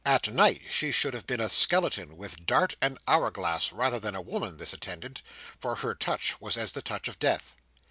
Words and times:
At 0.03 0.33
night, 0.33 0.63
she 0.71 0.91
should 0.91 1.13
have 1.13 1.27
been 1.27 1.39
a 1.39 1.47
skeleton, 1.47 2.17
with 2.17 2.47
dart 2.47 2.73
and 2.81 2.97
hour 3.07 3.29
glass, 3.29 3.71
rather 3.71 3.99
than 3.99 4.15
a 4.15 4.19
woman, 4.23 4.57
this 4.57 4.73
attendant; 4.73 5.21
for 5.59 5.75
her 5.75 5.93
touch 5.93 6.41
was 6.41 6.57
as 6.57 6.71
the 6.71 6.81
touch 6.81 7.07
of 7.07 7.19
Death. 7.19 7.55